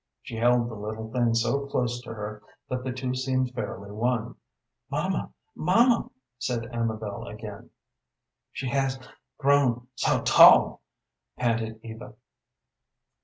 [0.23, 4.33] She held the little thing so close to her that the two seemed fairly one.
[4.89, 7.69] "Mamma, mamma!" said Amabel again.
[8.51, 8.97] "She has
[9.37, 10.81] grown so tall,"
[11.37, 12.15] panted Eva.